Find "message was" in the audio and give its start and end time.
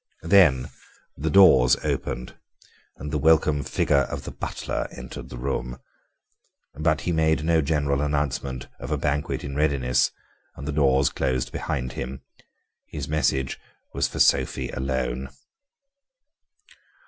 13.07-14.07